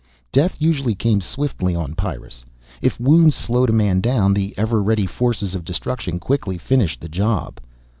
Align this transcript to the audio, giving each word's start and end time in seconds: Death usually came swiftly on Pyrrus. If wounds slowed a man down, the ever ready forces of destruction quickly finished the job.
Death 0.31 0.59
usually 0.59 0.95
came 0.95 1.21
swiftly 1.21 1.75
on 1.75 1.93
Pyrrus. 1.93 2.43
If 2.81 2.99
wounds 2.99 3.35
slowed 3.35 3.69
a 3.69 3.73
man 3.73 3.99
down, 4.01 4.33
the 4.33 4.55
ever 4.57 4.81
ready 4.81 5.05
forces 5.05 5.53
of 5.53 5.63
destruction 5.63 6.17
quickly 6.17 6.57
finished 6.57 7.01
the 7.01 7.07
job. 7.07 7.59